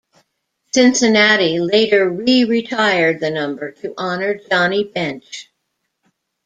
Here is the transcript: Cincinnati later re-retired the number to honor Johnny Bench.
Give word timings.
Cincinnati 0.73 1.59
later 1.59 2.09
re-retired 2.09 3.19
the 3.19 3.29
number 3.29 3.71
to 3.83 3.93
honor 3.99 4.33
Johnny 4.49 4.83
Bench. 4.83 5.51